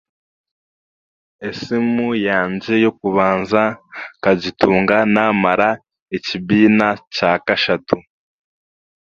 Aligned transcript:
Esimu 1.49 2.07
yangye 2.27 2.71
ey'okubanza 2.77 3.63
nkagitunga 4.17 4.95
naamara 5.13 5.69
ekibiina 6.15 6.87
kya 7.13 7.31
kashatu. 7.45 7.97